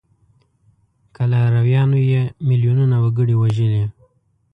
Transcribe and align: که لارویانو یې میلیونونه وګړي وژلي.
که 1.15 1.23
لارویانو 1.31 1.99
یې 2.11 2.21
میلیونونه 2.47 2.95
وګړي 3.03 3.35
وژلي. 3.37 3.83